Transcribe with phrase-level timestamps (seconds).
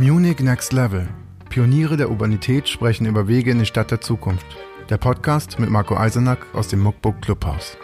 [0.00, 1.08] Munich Next Level.
[1.48, 4.46] Pioniere der Urbanität sprechen über Wege in die Stadt der Zukunft.
[4.88, 7.76] Der Podcast mit Marco Eisenack aus dem Muckbook Clubhaus.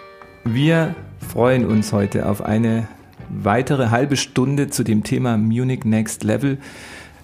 [0.44, 2.86] Wir freuen uns heute auf eine
[3.30, 6.58] weitere halbe Stunde zu dem Thema Munich Next Level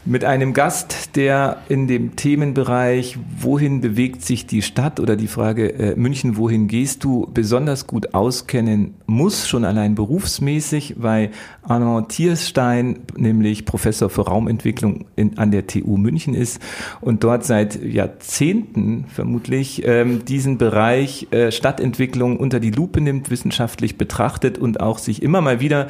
[0.06, 5.74] mit einem Gast, der in dem Themenbereich, wohin bewegt sich die Stadt oder die Frage
[5.74, 11.30] äh, München, wohin gehst du, besonders gut auskennen muss, schon allein berufsmäßig, weil
[11.62, 16.62] Arnaud Tierstein nämlich Professor für Raumentwicklung in, an der TU München ist
[17.02, 23.98] und dort seit Jahrzehnten vermutlich ähm, diesen Bereich äh, Stadtentwicklung unter die Lupe nimmt, wissenschaftlich
[23.98, 25.88] betrachtet und auch sich immer mal wieder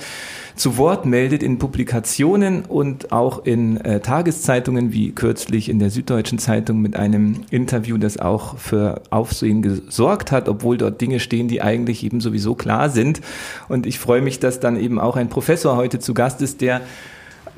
[0.56, 6.38] zu Wort meldet in Publikationen und auch in äh, Tageszeitungen, wie kürzlich in der Süddeutschen
[6.38, 11.62] Zeitung mit einem Interview, das auch für Aufsehen gesorgt hat, obwohl dort Dinge stehen, die
[11.62, 13.20] eigentlich eben sowieso klar sind.
[13.68, 16.80] Und ich freue mich, dass dann eben auch ein Professor heute zu Gast ist, der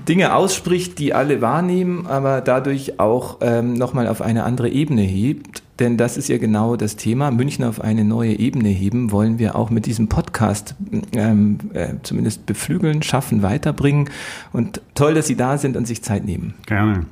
[0.09, 5.62] Dinge ausspricht, die alle wahrnehmen, aber dadurch auch ähm, nochmal auf eine andere Ebene hebt.
[5.83, 7.33] Denn das ist ja genau das Thema.
[7.33, 10.77] München auf eine neue Ebene heben wollen wir auch mit diesem Podcast
[11.12, 14.08] ähm, äh, zumindest beflügeln, schaffen, weiterbringen.
[14.52, 16.55] Und toll, dass Sie da sind und sich Zeit nehmen.
[16.66, 17.06] Gerne.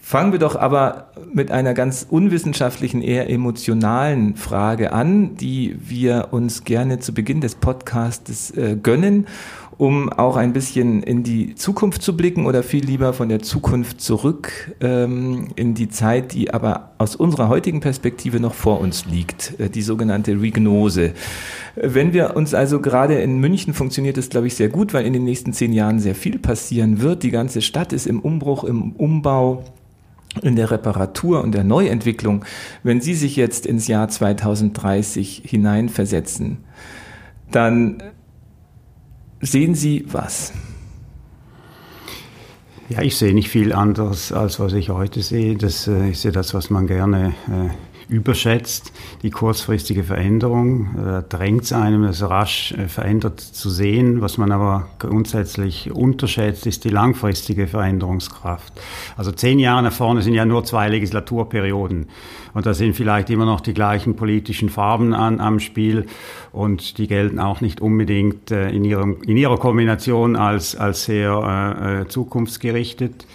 [0.00, 6.64] Fangen wir doch aber mit einer ganz unwissenschaftlichen, eher emotionalen Frage an, die wir uns
[6.64, 9.26] gerne zu Beginn des Podcasts äh, gönnen
[9.78, 14.00] um auch ein bisschen in die Zukunft zu blicken oder viel lieber von der Zukunft
[14.00, 19.58] zurück ähm, in die Zeit, die aber aus unserer heutigen Perspektive noch vor uns liegt,
[19.60, 21.12] äh, die sogenannte Regnose.
[21.76, 25.12] Wenn wir uns also gerade in München funktioniert es, glaube ich, sehr gut, weil in
[25.12, 27.22] den nächsten zehn Jahren sehr viel passieren wird.
[27.22, 29.62] Die ganze Stadt ist im Umbruch, im Umbau
[30.42, 32.44] in der Reparatur und der Neuentwicklung,
[32.82, 36.58] wenn Sie sich jetzt ins Jahr 2030 hineinversetzen,
[37.50, 38.02] dann
[39.40, 40.52] sehen Sie was?
[42.88, 45.56] Ja, ich sehe nicht viel anderes, als was ich heute sehe.
[45.56, 47.68] Das äh, ist ja das, was man gerne äh,
[48.08, 48.92] überschätzt,
[49.22, 51.24] die kurzfristige Veränderung.
[51.28, 54.20] Drängt es einem, das rasch äh, verändert zu sehen.
[54.20, 58.72] Was man aber grundsätzlich unterschätzt, ist die langfristige Veränderungskraft.
[59.16, 62.06] Also zehn Jahre nach vorne sind ja nur zwei Legislaturperioden.
[62.54, 66.06] Und da sind vielleicht immer noch die gleichen politischen Farben an, am Spiel.
[66.50, 71.76] Und die gelten auch nicht unbedingt äh, in, ihrem, in ihrer Kombination als, als sehr
[71.80, 73.26] äh, äh zukunftsgerichtet.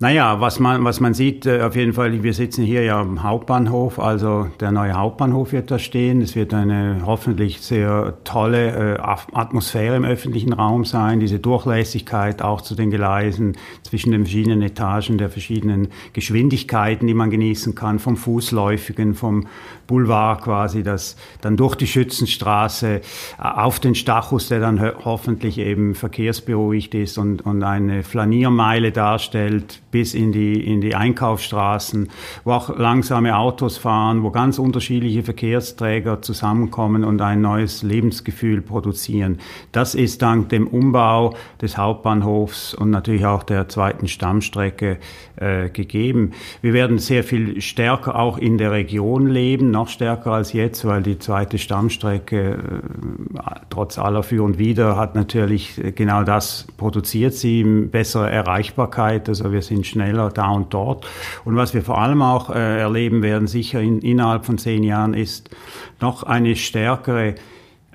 [0.00, 3.24] Naja, was man, was man sieht, äh, auf jeden Fall, wir sitzen hier ja am
[3.24, 6.22] Hauptbahnhof, also der neue Hauptbahnhof wird da stehen.
[6.22, 12.60] Es wird eine hoffentlich sehr tolle äh, Atmosphäre im öffentlichen Raum sein, diese Durchlässigkeit auch
[12.60, 18.16] zu den Gleisen, zwischen den verschiedenen Etagen, der verschiedenen Geschwindigkeiten, die man genießen kann, vom
[18.16, 19.48] Fußläufigen, vom
[19.88, 23.00] Boulevard quasi, das dann durch die Schützenstraße äh,
[23.38, 30.14] auf den Stachus, der dann hoffentlich eben verkehrsberuhigt ist und, und eine Flaniermeile darstellt, bis
[30.14, 32.08] in die, in die Einkaufsstraßen,
[32.44, 39.38] wo auch langsame Autos fahren, wo ganz unterschiedliche Verkehrsträger zusammenkommen und ein neues Lebensgefühl produzieren.
[39.72, 44.98] Das ist dank dem Umbau des Hauptbahnhofs und natürlich auch der zweiten Stammstrecke
[45.36, 46.32] äh, gegeben.
[46.60, 51.02] Wir werden sehr viel stärker auch in der Region leben, noch stärker als jetzt, weil
[51.02, 57.64] die zweite Stammstrecke äh, trotz aller Für und Wider hat natürlich genau das produziert sie,
[57.64, 61.06] bessere Erreichbarkeit, also wir sind sind schneller da und dort.
[61.44, 65.14] Und was wir vor allem auch äh, erleben werden, sicher in, innerhalb von zehn Jahren,
[65.14, 65.50] ist
[66.00, 67.34] noch eine stärkere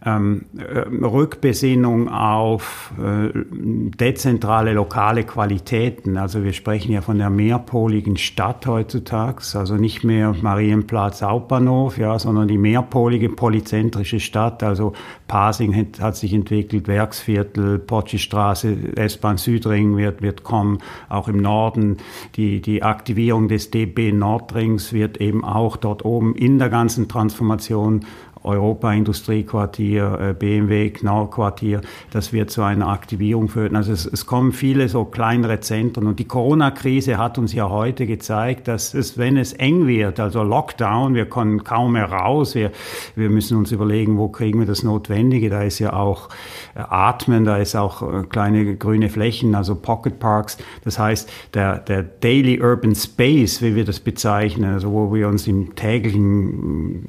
[0.05, 6.17] ähm, äh, Rückbesinnung auf äh, dezentrale lokale Qualitäten.
[6.17, 12.19] Also wir sprechen ja von der mehrpoligen Stadt heutzutage, also nicht mehr Marienplatz, Hauptbahnhof, ja,
[12.19, 14.61] sondern die mehrpolige polyzentrische Stadt.
[14.63, 14.93] Also
[15.27, 21.97] Pasing hat, hat sich entwickelt, Werksviertel, Potschi-Straße, S-Bahn Südring wird, wird kommen, auch im Norden.
[22.35, 28.01] Die, die Aktivierung des DB Nordrings wird eben auch dort oben in der ganzen Transformation
[28.43, 31.81] Europa Industriequartier, äh, BMW Knaurquartier,
[32.11, 33.75] das wird zu einer Aktivierung führen.
[33.75, 38.05] Also es, es kommen viele so kleinere Zentren und die Corona-Krise hat uns ja heute
[38.05, 42.71] gezeigt, dass es, wenn es eng wird, also Lockdown, wir können kaum mehr raus, wir,
[43.15, 46.29] wir müssen uns überlegen, wo kriegen wir das Notwendige, da ist ja auch
[46.75, 51.79] äh, Atmen, da ist auch äh, kleine grüne Flächen, also Pocket Parks, das heißt, der,
[51.79, 57.03] der Daily Urban Space, wie wir das bezeichnen, also wo wir uns im täglichen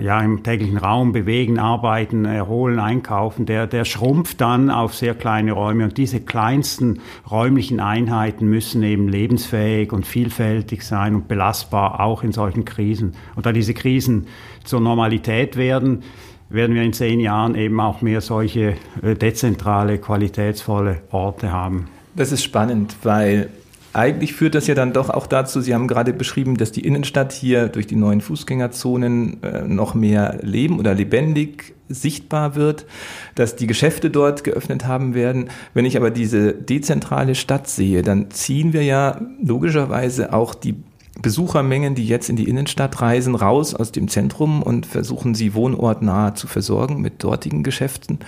[0.00, 5.52] ja, im täglichen Raum bewegen, arbeiten, erholen, einkaufen, der, der schrumpft dann auf sehr kleine
[5.52, 5.84] Räume.
[5.84, 7.00] Und diese kleinsten
[7.30, 13.12] räumlichen Einheiten müssen eben lebensfähig und vielfältig sein und belastbar, auch in solchen Krisen.
[13.36, 14.26] Und da diese Krisen
[14.64, 16.02] zur Normalität werden,
[16.48, 21.88] werden wir in zehn Jahren eben auch mehr solche äh, dezentrale, qualitätsvolle Orte haben.
[22.16, 23.50] Das ist spannend, weil
[23.92, 27.32] eigentlich führt das ja dann doch auch dazu, Sie haben gerade beschrieben, dass die Innenstadt
[27.32, 32.86] hier durch die neuen Fußgängerzonen äh, noch mehr leben oder lebendig sichtbar wird,
[33.34, 35.50] dass die Geschäfte dort geöffnet haben werden.
[35.74, 40.76] Wenn ich aber diese dezentrale Stadt sehe, dann ziehen wir ja logischerweise auch die
[41.20, 46.34] Besuchermengen, die jetzt in die Innenstadt reisen, raus aus dem Zentrum und versuchen sie wohnortnah
[46.34, 48.20] zu versorgen mit dortigen Geschäften.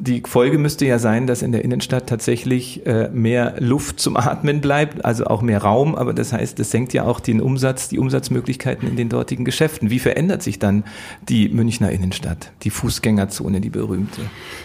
[0.00, 4.60] Die Folge müsste ja sein, dass in der Innenstadt tatsächlich äh, mehr Luft zum Atmen
[4.60, 7.98] bleibt, also auch mehr Raum, aber das heißt, das senkt ja auch den Umsatz, die
[7.98, 9.90] Umsatzmöglichkeiten in den dortigen Geschäften.
[9.90, 10.84] Wie verändert sich dann
[11.28, 14.22] die Münchner Innenstadt, die Fußgängerzone, die berühmte?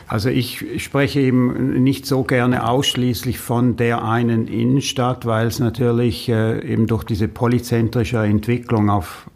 [0.08, 6.30] Also ich spreche eben nicht so gerne ausschließlich von der einen Innenstadt, weil es natürlich
[6.30, 9.30] äh, eben durch diese polyzentrische Entwicklung auf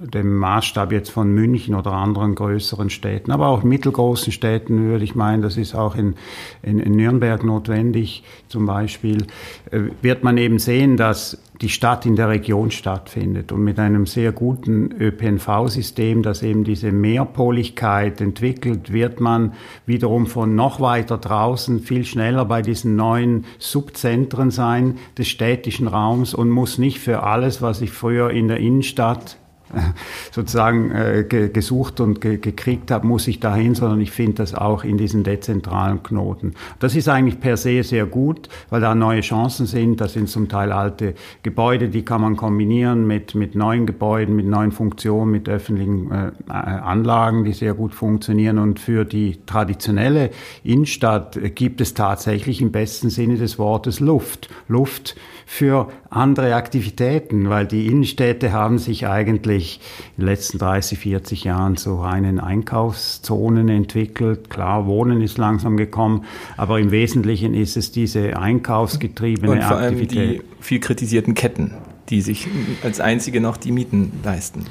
[0.00, 5.14] dem Maßstab jetzt von München oder anderen größeren Städten, aber auch mittelgroßen Städten würde ich
[5.14, 6.14] meinen, das ist auch in,
[6.62, 8.24] in, in Nürnberg notwendig.
[8.48, 9.26] Zum Beispiel,
[9.70, 14.06] äh, wird man eben sehen, dass die Stadt in der Region stattfindet und mit einem
[14.06, 19.52] sehr guten ÖPNV-System, das eben diese Mehrpoligkeit entwickelt, wird man
[19.84, 26.32] wiederum von noch weiter draußen viel schneller bei diesen neuen Subzentren sein des städtischen Raums
[26.32, 29.36] und muss nicht für alles, was ich früher in der Innenstadt
[30.32, 34.84] sozusagen äh, gesucht und ge gekriegt habe, muss ich dahin, sondern ich finde das auch
[34.84, 36.54] in diesen dezentralen Knoten.
[36.78, 40.00] Das ist eigentlich per se sehr gut, weil da neue Chancen sind.
[40.00, 44.46] Das sind zum Teil alte Gebäude, die kann man kombinieren mit, mit neuen Gebäuden, mit
[44.46, 48.58] neuen Funktionen, mit öffentlichen äh, Anlagen, die sehr gut funktionieren.
[48.58, 50.30] Und für die traditionelle
[50.64, 54.48] Innenstadt gibt es tatsächlich im besten Sinne des Wortes Luft.
[54.68, 55.16] Luft
[55.52, 59.80] für andere Aktivitäten, weil die Innenstädte haben sich eigentlich
[60.16, 64.48] in den letzten 30, 40 Jahren zu reinen Einkaufszonen entwickelt.
[64.48, 66.24] Klar, Wohnen ist langsam gekommen,
[66.56, 70.18] aber im Wesentlichen ist es diese einkaufsgetriebene Und vor Aktivität.
[70.18, 71.74] Allem die viel kritisierten Ketten,
[72.10, 72.46] die sich
[72.84, 74.66] als einzige noch die Mieten leisten.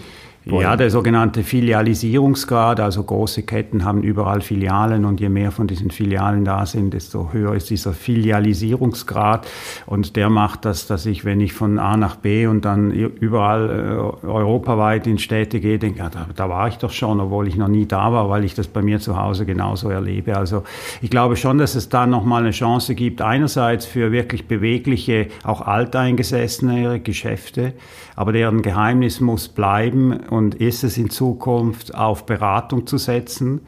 [0.52, 0.64] Wollen.
[0.64, 5.92] Ja, der sogenannte Filialisierungsgrad, also große Ketten haben überall Filialen und je mehr von diesen
[5.92, 9.48] Filialen da sind, desto höher ist dieser Filialisierungsgrad
[9.86, 13.70] und der macht das, dass ich, wenn ich von A nach B und dann überall
[13.70, 17.56] äh, europaweit in Städte gehe, denke, ja, da, da war ich doch schon, obwohl ich
[17.56, 20.36] noch nie da war, weil ich das bei mir zu Hause genauso erlebe.
[20.38, 20.64] Also
[21.02, 25.62] ich glaube schon, dass es da nochmal eine Chance gibt, einerseits für wirklich bewegliche, auch
[25.62, 27.74] alteingesessene Geschäfte,
[28.16, 33.62] aber deren Geheimnis muss bleiben und ist es in Zukunft auf Beratung zu setzen,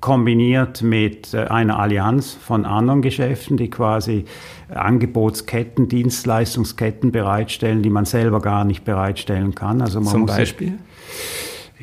[0.00, 4.24] kombiniert mit äh, einer Allianz von anderen Geschäften, die quasi
[4.68, 9.80] Angebotsketten, Dienstleistungsketten bereitstellen, die man selber gar nicht bereitstellen kann.
[9.80, 10.78] Also man Zum Beispiel?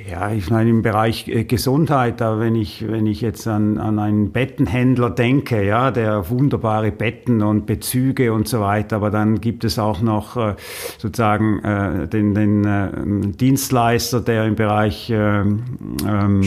[0.10, 4.00] Ja, ich meine im Bereich äh, Gesundheit, da wenn ich wenn ich jetzt an, an
[4.00, 9.64] einen Bettenhändler denke, ja, der wunderbare Betten und Bezüge und so weiter, aber dann gibt
[9.64, 10.56] es auch noch äh,
[10.98, 15.64] sozusagen äh, den, den Dienstleister, der im Bereich ähm,
[16.06, 16.42] ähm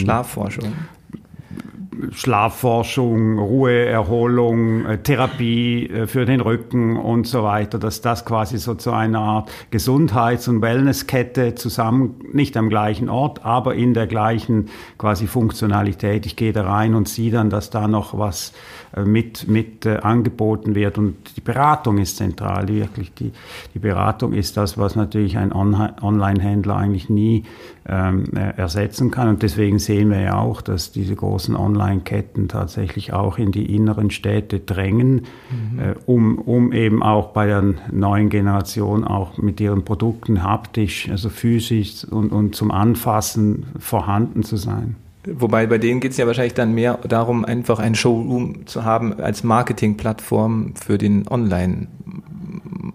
[2.12, 8.58] Schlafforschung Schlafforschung, Ruheerholung, äh, Therapie äh, für den Rücken und so weiter, dass das quasi
[8.58, 14.06] so zu einer Art Gesundheits- und Wellnesskette zusammen, nicht am gleichen Ort, aber in der
[14.06, 16.26] gleichen quasi Funktionalität.
[16.26, 18.52] Ich gehe da rein und sehe dann, dass da noch was
[18.94, 23.12] äh, mit, mit angeboten wird und die Beratung ist zentral, wirklich.
[23.14, 23.32] Die,
[23.74, 27.44] die Beratung ist das, was natürlich ein Online-Händler eigentlich nie
[27.88, 33.12] ähm, ersetzen kann und deswegen sehen wir ja auch, dass diese großen Online Online-Ketten tatsächlich
[33.12, 35.78] auch in die inneren Städte drängen, mhm.
[35.78, 41.28] äh, um, um eben auch bei der neuen Generation auch mit ihren Produkten haptisch, also
[41.28, 44.96] physisch und, und zum Anfassen vorhanden zu sein.
[45.28, 49.18] Wobei bei denen geht es ja wahrscheinlich dann mehr darum, einfach ein Showroom zu haben
[49.20, 51.88] als Marketingplattform für den Online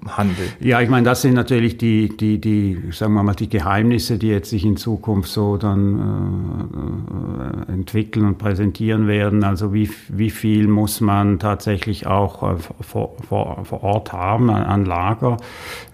[0.08, 0.46] Handel?
[0.60, 4.28] Ja, ich meine, das sind natürlich die, die, die, sagen wir mal, die Geheimnisse, die
[4.28, 9.44] jetzt sich in Zukunft so dann äh, entwickeln und präsentieren werden.
[9.44, 14.64] Also wie, wie viel muss man tatsächlich auch äh, vor, vor, vor Ort haben an,
[14.64, 15.38] an Lager?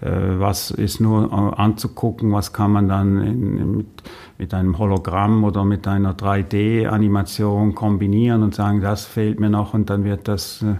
[0.00, 2.32] Äh, was ist nur äh, anzugucken?
[2.32, 3.86] Was kann man dann in, mit,
[4.38, 9.90] mit einem Hologramm oder mit einer 3D-Animation kombinieren und sagen, das fehlt mir noch und
[9.90, 10.76] dann wird das äh,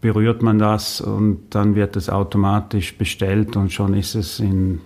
[0.00, 4.80] berührt man das und dann wird es automatisch bestellt und schon ist es in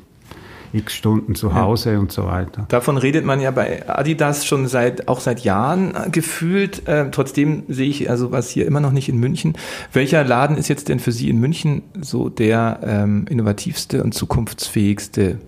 [0.74, 1.98] x Stunden zu Hause ja.
[1.98, 2.66] und so weiter.
[2.68, 6.88] Davon redet man ja bei Adidas schon seit auch seit Jahren gefühlt.
[6.88, 9.56] Äh, trotzdem sehe ich also was hier immer noch nicht in München.
[9.92, 15.38] Welcher Laden ist jetzt denn für Sie in München so der ähm, innovativste und zukunftsfähigste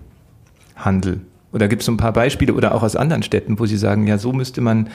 [0.76, 1.20] Handel?
[1.52, 4.06] Oder gibt es so ein paar Beispiele oder auch aus anderen Städten, wo Sie sagen,
[4.06, 4.90] ja, so müsste man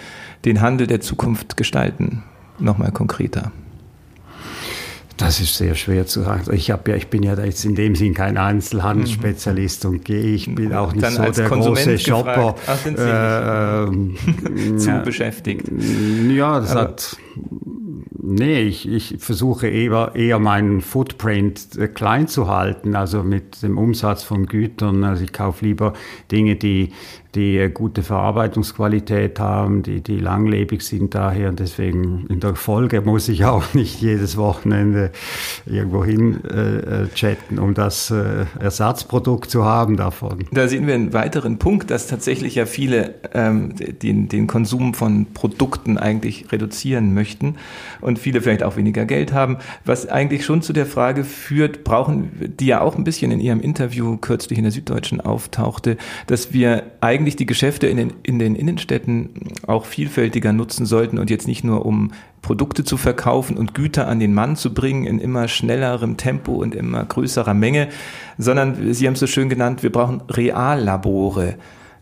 [0.46, 2.24] den Handel der Zukunft gestalten?
[2.60, 3.51] Nochmal konkreter.
[5.22, 6.44] Das ist sehr schwer zu sagen.
[6.54, 10.34] Ich, ja, ich bin ja jetzt in dem Sinn kein Einzelhandelsspezialist und gehe.
[10.34, 12.56] Ich bin auch nicht Dann so der Konsument große Shopper.
[12.68, 15.70] Ach, sind Sie äh, äh, zu ja, beschäftigt?
[16.30, 17.18] Ja, das Aber hat
[18.24, 23.80] Nee, ich, ich versuche eher, eher meinen Footprint äh, klein zu halten, also mit dem
[23.80, 25.04] Umsatz von Gütern.
[25.04, 25.94] Also ich kaufe lieber
[26.32, 26.92] Dinge, die
[27.36, 31.50] die gute Verarbeitungsqualität haben, die, die langlebig sind daher.
[31.50, 35.12] Und deswegen in der Folge muss ich auch nicht jedes Wochenende
[35.66, 40.46] irgendwo hin äh, äh, chatten, um das äh, Ersatzprodukt zu haben davon.
[40.52, 45.28] Da sehen wir einen weiteren Punkt, dass tatsächlich ja viele ähm, den, den Konsum von
[45.34, 47.56] Produkten eigentlich reduzieren möchten
[48.02, 52.32] und viele vielleicht auch weniger Geld haben, was eigentlich schon zu der Frage führt, brauchen,
[52.60, 55.98] die ja auch ein bisschen in Ihrem Interview kürzlich in der Süddeutschen auftauchte,
[56.28, 59.30] dass wir eigentlich eigentlich die Geschäfte in den, in den Innenstädten
[59.68, 62.12] auch vielfältiger nutzen sollten und jetzt nicht nur um
[62.42, 66.74] Produkte zu verkaufen und Güter an den Mann zu bringen in immer schnellerem Tempo und
[66.74, 67.90] immer größerer Menge,
[68.40, 71.56] sondern Sie haben es so schön genannt, wir brauchen Reallabore.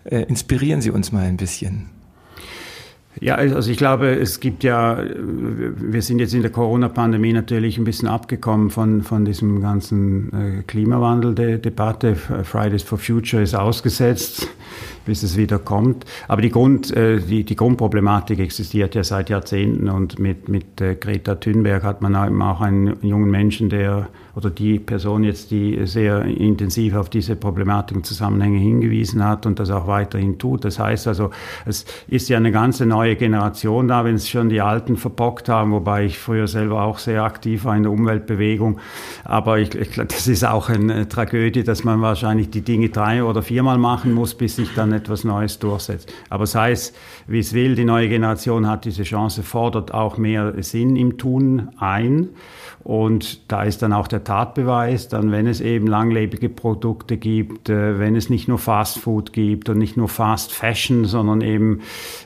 [0.06, 1.90] Äh, inspirieren Sie uns mal ein bisschen.
[3.20, 7.84] Ja, also ich glaube, es gibt ja, wir sind jetzt in der Corona-Pandemie natürlich ein
[7.84, 12.16] bisschen abgekommen von, von diesem ganzen äh, Klimawandel-Debatte.
[12.16, 14.48] Fridays for Future ist ausgesetzt
[15.10, 16.06] bis es wieder kommt.
[16.28, 20.94] Aber die, Grund, äh, die, die Grundproblematik existiert ja seit Jahrzehnten und mit, mit äh,
[20.94, 24.08] Greta Thunberg hat man auch einen jungen Menschen, der
[24.40, 29.60] oder die Person jetzt, die sehr intensiv auf diese Problematik und Zusammenhänge hingewiesen hat und
[29.60, 30.64] das auch weiterhin tut.
[30.64, 31.32] Das heißt also,
[31.66, 35.72] es ist ja eine ganze neue Generation da, wenn es schon die Alten verbockt haben,
[35.72, 38.80] wobei ich früher selber auch sehr aktiv war in der Umweltbewegung.
[39.26, 43.42] Aber ich, ich das ist auch eine Tragödie, dass man wahrscheinlich die Dinge drei oder
[43.42, 46.14] viermal machen muss, bis sich dann etwas Neues durchsetzt.
[46.30, 46.94] Aber sei es,
[47.28, 51.70] wie es will, die neue Generation hat diese Chance, fordert auch mehr Sinn im Tun
[51.78, 52.30] ein.
[52.84, 58.00] Und da ist dann auch der Tatbeweis, dann wenn es eben langlebige Produkte gibt, äh,
[58.00, 61.82] wenn es nicht nur Fast Food gibt und nicht nur Fast Fashion, sondern eben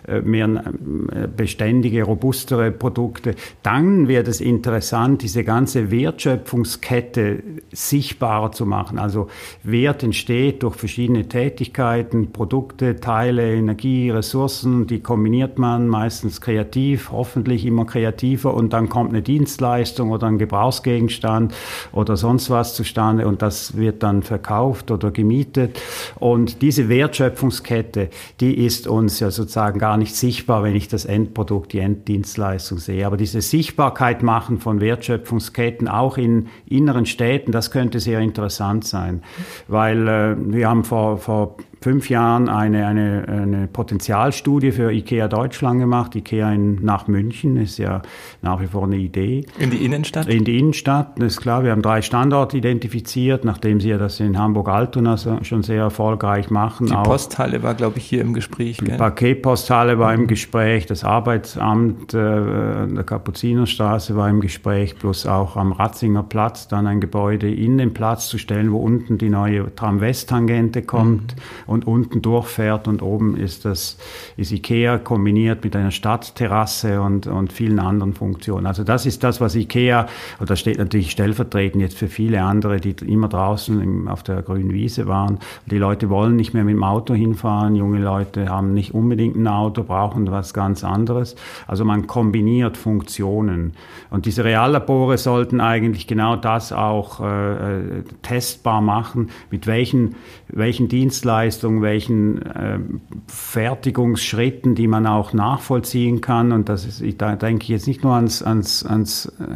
[0.08, 8.66] äh, mehr äh, beständige, robustere Produkte, dann wird es interessant, diese ganze Wertschöpfungskette sichtbarer zu
[8.66, 9.00] machen.
[9.00, 9.28] Also
[9.64, 17.66] Wert entsteht durch verschiedene Tätigkeiten, Produkte, Teile, Energie, Ressourcen, die kombiniert man meistens kreativ, hoffentlich
[17.66, 21.54] immer kreativer und dann kommt eine Dienstleistung oder ein Gebrauchsgegenstand
[21.92, 25.80] oder sonst was zustande und das wird dann verkauft oder gemietet.
[26.20, 28.10] Und diese Wertschöpfungskette,
[28.40, 33.06] die ist uns ja sozusagen gar nicht sichtbar, wenn ich das Endprodukt, die Enddienstleistung sehe.
[33.06, 39.24] Aber diese Sichtbarkeit machen von Wertschöpfungsketten auch in inneren Städten, das könnte sehr interessant sein,
[39.68, 45.82] weil äh, wir haben vor, vor fünf Jahren eine, eine, eine Potenzialstudie für IKEA Deutschland
[45.82, 46.16] gemacht.
[46.16, 48.02] IKEA in, nach München ist ja
[48.42, 49.46] nach wie vor eine Idee.
[49.60, 50.28] In die Innenstadt?
[50.28, 51.64] In die Innenstadt, das ist klar.
[51.64, 56.88] Wir haben drei Standorte identifiziert, nachdem Sie ja das in Hamburg-Altona schon sehr erfolgreich machen.
[56.88, 58.78] Die Auch Posthalle war, glaube ich, hier im Gespräch.
[58.78, 65.28] Die Paketposthalle war im Gespräch, das Arbeitsamt äh, an der Kapuzinerstraße war im Gespräch, plus
[65.28, 69.30] auch am Ratzinger Platz dann ein Gebäude in den Platz zu stellen, wo unten die
[69.30, 71.36] neue Tram-West-Tangente kommt.
[71.36, 73.98] Mhm und unten durchfährt und oben ist das
[74.38, 78.68] ist Ikea kombiniert mit einer Stadtterrasse und, und vielen anderen Funktionen.
[78.68, 80.08] Also das ist das, was Ikea,
[80.40, 84.42] und das steht natürlich stellvertretend jetzt für viele andere, die immer draußen im, auf der
[84.44, 85.40] grünen Wiese waren.
[85.66, 89.48] Die Leute wollen nicht mehr mit dem Auto hinfahren, junge Leute haben nicht unbedingt ein
[89.48, 91.36] Auto, brauchen was ganz anderes.
[91.68, 93.74] Also man kombiniert Funktionen.
[94.12, 100.16] Und diese Reallabore sollten eigentlich genau das auch äh, äh testbar machen, mit welchen,
[100.48, 102.80] welchen Dienstleistungen Leistung, welchen äh,
[103.28, 106.52] Fertigungsschritten, die man auch nachvollziehen kann.
[106.52, 109.56] Und das ist, ich, da denke ich jetzt nicht nur ans, ans, ans, äh,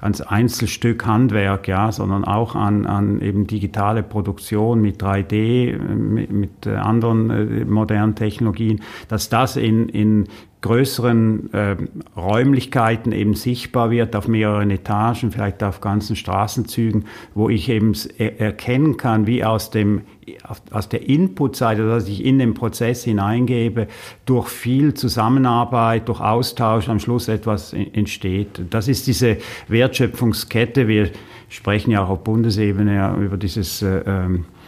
[0.00, 6.66] ans Einzelstück Handwerk, ja, sondern auch an, an eben digitale Produktion mit 3D, mit, mit
[6.66, 10.24] äh, anderen äh, modernen Technologien, dass das in, in
[10.64, 11.76] größeren äh,
[12.16, 17.04] Räumlichkeiten eben sichtbar wird, auf mehreren Etagen, vielleicht auf ganzen Straßenzügen,
[17.34, 20.02] wo ich eben er erkennen kann, wie aus dem
[20.70, 23.88] aus der Input-Seite, dass ich in den Prozess hineingebe,
[24.24, 28.62] durch viel Zusammenarbeit, durch Austausch am Schluss etwas entsteht.
[28.70, 29.36] Das ist diese
[29.68, 30.88] Wertschöpfungskette.
[30.88, 31.10] Wir
[31.50, 34.63] sprechen ja auch auf Bundesebene über dieses äh, ähm, äh,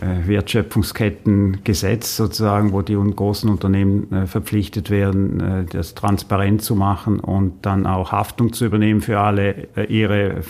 [0.00, 7.66] Wertschöpfungskettengesetz sozusagen, wo die großen Unternehmen äh, verpflichtet werden, äh, das transparent zu machen und
[7.66, 10.42] dann auch Haftung zu übernehmen für alle ihre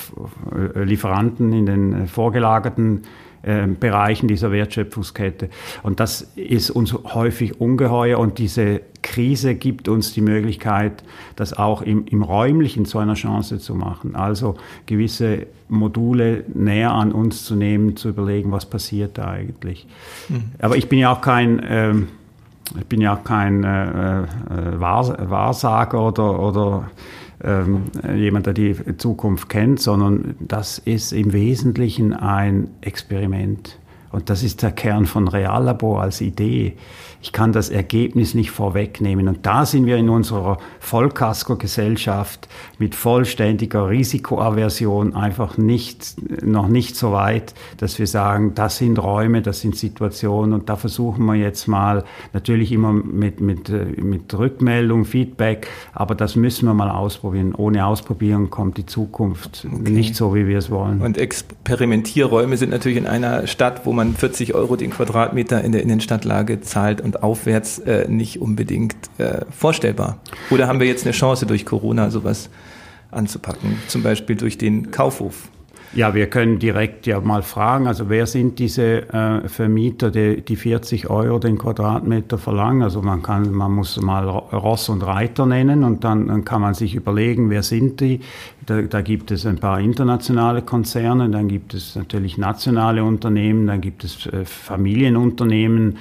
[0.74, 3.02] Lieferanten in den vorgelagerten
[3.42, 5.48] äh, Bereichen dieser Wertschöpfungskette.
[5.82, 11.02] Und das ist uns häufig ungeheuer und diese Krise gibt uns die Möglichkeit,
[11.36, 14.14] das auch im, im räumlichen zu einer Chance zu machen.
[14.14, 14.56] Also
[14.86, 19.86] gewisse Module näher an uns zu nehmen, zu überlegen, was passiert da eigentlich.
[20.28, 20.52] Mhm.
[20.60, 22.08] Aber ich bin ja auch kein, ähm,
[22.78, 24.26] ich bin ja kein äh, äh,
[24.78, 26.90] Wahrsager oder, oder
[27.42, 33.78] ähm, jemand, der die Zukunft kennt, sondern das ist im Wesentlichen ein Experiment.
[34.10, 36.76] Und das ist der Kern von Reallabor als Idee
[37.22, 39.28] ich kann das Ergebnis nicht vorwegnehmen.
[39.28, 42.48] Und da sind wir in unserer Vollkasko-Gesellschaft
[42.78, 49.42] mit vollständiger Risikoaversion einfach nicht, noch nicht so weit, dass wir sagen, das sind Räume,
[49.42, 53.68] das sind Situationen und da versuchen wir jetzt mal natürlich immer mit, mit,
[54.02, 57.54] mit Rückmeldung, Feedback, aber das müssen wir mal ausprobieren.
[57.54, 59.90] Ohne Ausprobieren kommt die Zukunft okay.
[59.90, 61.02] nicht so, wie wir es wollen.
[61.02, 65.82] Und Experimentierräume sind natürlich in einer Stadt, wo man 40 Euro den Quadratmeter in der
[65.82, 70.20] Innenstadtlage zahlt und aufwärts äh, nicht unbedingt äh, vorstellbar.
[70.50, 72.50] Oder haben wir jetzt eine Chance durch Corona sowas
[73.10, 75.48] anzupacken, zum Beispiel durch den Kaufhof?
[75.92, 80.54] Ja, wir können direkt ja mal fragen, also wer sind diese äh, Vermieter, die, die
[80.54, 82.82] 40 Euro den Quadratmeter verlangen?
[82.82, 86.74] Also man kann, man muss mal Ross und Reiter nennen und dann, dann kann man
[86.74, 88.20] sich überlegen, wer sind die?
[88.66, 93.80] Da, da, gibt es ein paar internationale Konzerne, dann gibt es natürlich nationale Unternehmen, dann
[93.80, 95.98] gibt es äh, Familienunternehmen,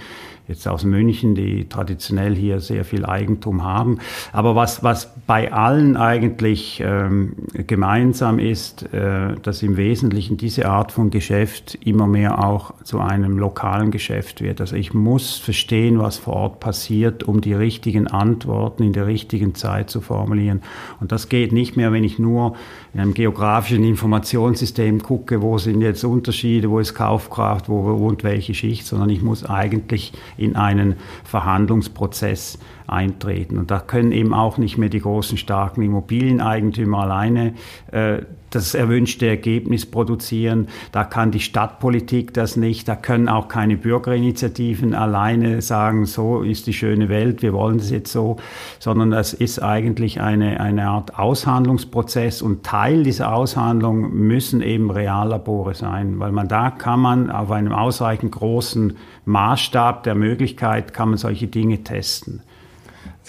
[0.50, 4.00] jetzt aus München, die traditionell hier sehr viel Eigentum haben.
[4.34, 10.92] Aber was, was bei allen eigentlich ähm, gemeinsam ist, äh, dass im Wesentlichen diese Art
[10.92, 14.60] von Geschäft immer mehr auch zu einem lokalen Geschäft wird.
[14.60, 19.54] Also ich muss verstehen, was vor Ort passiert, um die richtigen Antworten in der richtigen
[19.54, 20.62] Zeit zu formulieren.
[21.00, 22.56] Und das geht nicht mehr, wenn ich nur
[22.94, 28.54] in einem geografischen Informationssystem gucke, wo sind jetzt Unterschiede, wo ist Kaufkraft, wo wohnt welche
[28.54, 33.58] Schicht, sondern ich muss eigentlich in einen Verhandlungsprozess eintreten.
[33.58, 37.54] Und da können eben auch nicht mehr die großen, starken Immobilieneigentümer alleine
[37.92, 38.20] äh,
[38.52, 40.68] das erwünschte Ergebnis produzieren.
[40.92, 42.88] Da kann die Stadtpolitik das nicht.
[42.88, 47.90] Da können auch keine Bürgerinitiativen alleine sagen, so ist die schöne Welt, wir wollen es
[47.90, 48.38] jetzt so,
[48.80, 55.76] sondern das ist eigentlich eine, eine Art Aushandlungsprozess und Teil dieser Aushandlung müssen eben Reallabore
[55.76, 61.18] sein, weil man da kann man auf einem ausreichend großen Maßstab der Möglichkeit kann man
[61.18, 62.42] solche Dinge testen.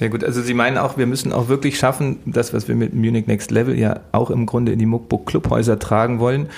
[0.01, 0.25] Sehr gut.
[0.25, 3.51] Also Sie meinen auch, wir müssen auch wirklich schaffen, das, was wir mit Munich Next
[3.51, 6.49] Level ja auch im Grunde in die Muckbook Clubhäuser tragen wollen,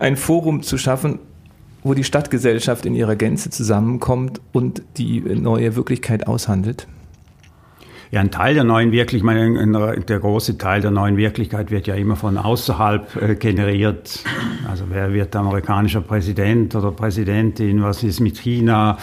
[0.00, 1.20] ein Forum zu schaffen,
[1.84, 6.88] wo die Stadtgesellschaft in ihrer Gänze zusammenkommt und die neue Wirklichkeit aushandelt?
[8.12, 11.94] Ja, ein Teil der neuen Wirklichkeit, meine, der große Teil der neuen Wirklichkeit wird ja
[11.94, 14.24] immer von außerhalb äh, generiert.
[14.68, 17.84] Also wer wird amerikanischer Präsident oder Präsidentin?
[17.84, 18.98] Was ist mit China?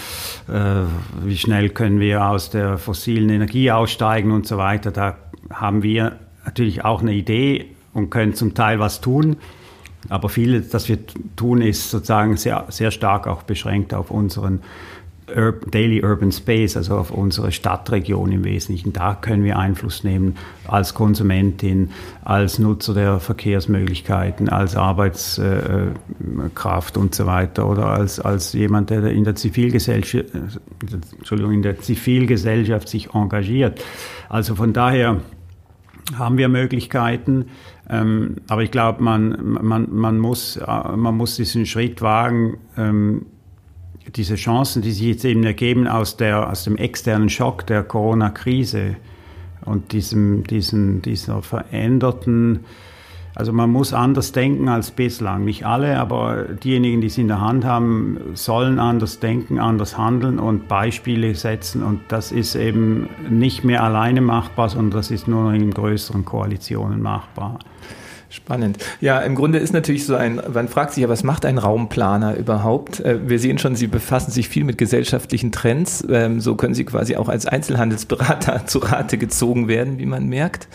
[0.50, 0.82] Äh,
[1.24, 4.92] wie schnell können wir aus der fossilen Energie aussteigen und so weiter?
[4.92, 5.16] Da
[5.50, 9.38] haben wir natürlich auch eine Idee und können zum Teil was tun.
[10.10, 11.00] Aber viel, das wir
[11.38, 14.62] tun, ist sozusagen sehr, sehr stark auch beschränkt auf unseren
[15.28, 18.94] Daily Urban Space, also auf unsere Stadtregion im Wesentlichen.
[18.94, 21.90] Da können wir Einfluss nehmen als Konsumentin,
[22.24, 29.26] als Nutzer der Verkehrsmöglichkeiten, als Arbeitskraft und so weiter oder als, als jemand, der in
[29.26, 30.28] der Zivilgesellschaft,
[31.18, 33.84] Entschuldigung, in der Zivilgesellschaft sich engagiert.
[34.30, 35.20] Also von daher
[36.18, 37.48] haben wir Möglichkeiten,
[37.90, 43.26] ähm, aber ich glaube, man, man, man, muss, man muss diesen Schritt wagen, ähm,
[44.16, 48.96] diese Chancen, die sich jetzt eben ergeben aus, der, aus dem externen Schock der Corona-Krise
[49.66, 52.66] und diesem, diesen, dieser veränderten,
[53.38, 55.46] also man muss anders denken als bislang.
[55.46, 60.40] Nicht alle, aber diejenigen, die es in der Hand haben, sollen anders denken, anders handeln
[60.40, 61.84] und Beispiele setzen.
[61.84, 66.26] Und das ist eben nicht mehr alleine machbar, sondern das ist nur noch in größeren
[66.26, 67.60] Koalitionen machbar.
[68.30, 68.78] Spannend.
[69.00, 72.36] Ja, im Grunde ist natürlich so ein, man fragt sich ja, was macht ein Raumplaner
[72.36, 73.00] überhaupt?
[73.00, 76.06] Äh, wir sehen schon, Sie befassen sich viel mit gesellschaftlichen Trends.
[76.10, 80.68] Ähm, so können Sie quasi auch als Einzelhandelsberater zu Rate gezogen werden, wie man merkt.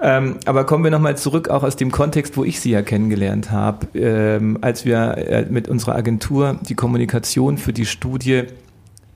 [0.00, 3.50] Ähm, aber kommen wir nochmal zurück, auch aus dem Kontext, wo ich Sie ja kennengelernt
[3.50, 8.44] habe, ähm, als wir äh, mit unserer Agentur die Kommunikation für die Studie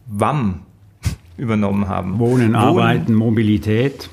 [0.06, 0.62] WAM
[1.36, 2.18] übernommen haben.
[2.18, 4.10] Wohnen, Wohnen Arbeiten, Mobilität.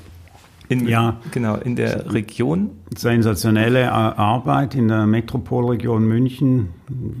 [0.68, 2.70] In, ja, genau, in der Region.
[2.96, 6.70] Sensationelle Arbeit in der Metropolregion München.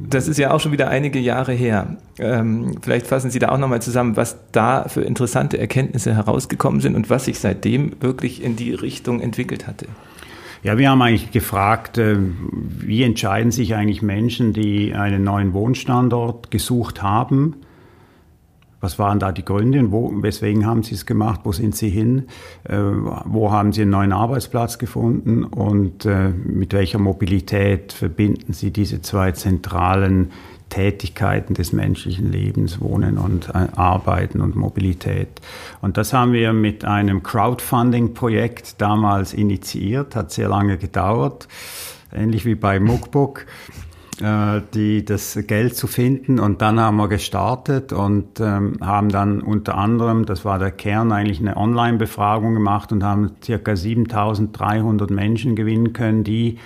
[0.08, 1.96] Das ist ja auch schon wieder einige Jahre her.
[2.18, 6.96] Ähm, vielleicht fassen Sie da auch nochmal zusammen, was da für interessante Erkenntnisse herausgekommen sind
[6.96, 9.86] und was sich seitdem wirklich in die Richtung entwickelt hatte.
[10.62, 16.50] Ja, wir haben eigentlich gefragt, äh, wie entscheiden sich eigentlich Menschen, die einen neuen Wohnstandort
[16.50, 17.56] gesucht haben?
[18.80, 21.40] Was waren da die Gründe wo, weswegen haben Sie es gemacht?
[21.44, 22.24] Wo sind Sie hin?
[22.64, 25.44] Äh, wo haben Sie einen neuen Arbeitsplatz gefunden?
[25.44, 30.30] Und äh, mit welcher Mobilität verbinden Sie diese zwei zentralen
[30.68, 35.40] Tätigkeiten des menschlichen Lebens, Wohnen und äh, Arbeiten und Mobilität.
[35.80, 41.46] Und das haben wir mit einem Crowdfunding-Projekt damals initiiert, hat sehr lange gedauert,
[42.12, 43.46] ähnlich wie bei Muckbook
[44.20, 46.38] die, das Geld zu finden.
[46.38, 51.12] Und dann haben wir gestartet und ähm, haben dann unter anderem, das war der Kern,
[51.12, 56.58] eigentlich eine Online-Befragung gemacht und haben circa 7300 Menschen gewinnen können, die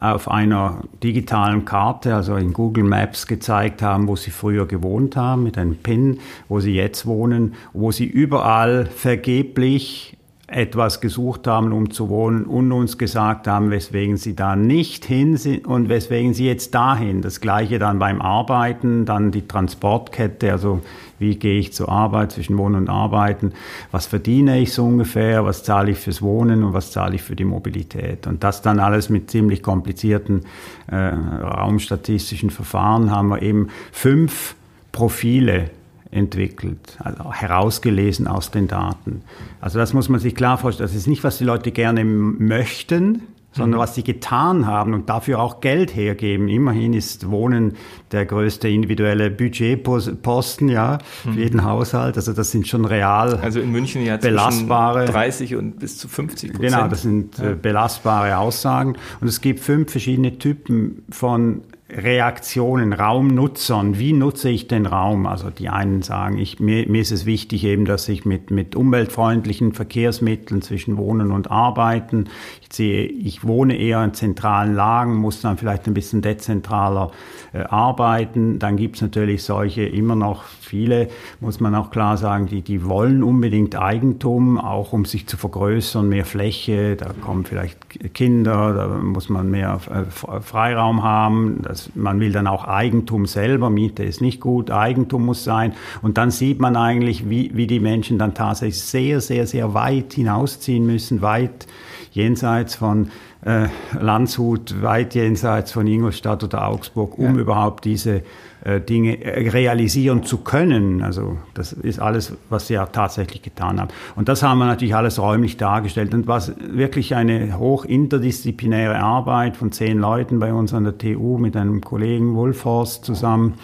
[0.00, 5.42] auf einer digitalen Karte, also in Google Maps gezeigt haben, wo sie früher gewohnt haben,
[5.42, 10.17] mit einem PIN, wo sie jetzt wohnen, wo sie überall vergeblich
[10.48, 15.36] etwas gesucht haben, um zu wohnen und uns gesagt haben, weswegen sie da nicht hin
[15.36, 17.20] sind und weswegen sie jetzt dahin.
[17.20, 20.80] Das gleiche dann beim Arbeiten, dann die Transportkette, also
[21.18, 23.52] wie gehe ich zur Arbeit, zwischen Wohnen und Arbeiten,
[23.90, 27.36] was verdiene ich so ungefähr, was zahle ich fürs Wohnen und was zahle ich für
[27.36, 28.26] die Mobilität.
[28.26, 30.46] Und das dann alles mit ziemlich komplizierten
[30.90, 34.54] äh, raumstatistischen Verfahren haben wir eben fünf
[34.92, 35.70] Profile
[36.10, 39.22] entwickelt, also herausgelesen aus den Daten.
[39.60, 40.88] Also das muss man sich klar vorstellen.
[40.88, 43.82] Das ist nicht, was die Leute gerne möchten, sondern mhm.
[43.82, 46.48] was sie getan haben und dafür auch Geld hergeben.
[46.48, 47.74] Immerhin ist Wohnen
[48.12, 51.38] der größte individuelle Budgetposten, ja, für mhm.
[51.38, 52.16] jeden Haushalt.
[52.16, 56.52] Also das sind schon real also in München ja belastbare 30 und bis zu 50
[56.52, 56.72] Prozent.
[56.72, 57.50] Genau, das sind ja.
[57.50, 58.96] Äh, belastbare Aussagen.
[59.20, 63.98] Und es gibt fünf verschiedene Typen von Reaktionen, Raumnutzern.
[63.98, 65.26] Wie nutze ich den Raum?
[65.26, 68.76] Also die einen sagen, ich, mir, mir ist es wichtig eben, dass ich mit, mit
[68.76, 72.28] umweltfreundlichen Verkehrsmitteln zwischen Wohnen und Arbeiten,
[72.72, 77.10] sehe, ich wohne eher in zentralen Lagen, muss dann vielleicht ein bisschen dezentraler
[77.52, 78.58] äh, arbeiten.
[78.58, 81.08] Dann gibt es natürlich solche immer noch viele,
[81.40, 86.08] muss man auch klar sagen, die, die wollen unbedingt Eigentum, auch um sich zu vergrößern,
[86.08, 91.62] mehr Fläche, da kommen vielleicht Kinder, da muss man mehr äh, Freiraum haben.
[91.62, 95.72] Das man will dann auch Eigentum selber, Miete ist nicht gut, Eigentum muss sein.
[96.02, 100.12] Und dann sieht man eigentlich, wie, wie die Menschen dann tatsächlich sehr, sehr, sehr weit
[100.12, 101.66] hinausziehen müssen, weit
[102.12, 103.10] jenseits von
[103.44, 103.68] äh,
[103.98, 107.40] Landshut, weit jenseits von Ingolstadt oder Augsburg, um ja.
[107.40, 108.22] überhaupt diese
[108.64, 111.02] äh, Dinge äh, realisieren zu können.
[111.02, 113.90] Also das ist alles, was sie ja tatsächlich getan haben.
[114.16, 119.56] Und das haben wir natürlich alles räumlich dargestellt und was wirklich eine hoch interdisziplinäre Arbeit
[119.56, 123.54] von zehn Leuten bei uns an der TU mit einem Kollegen Wolfhorst zusammen.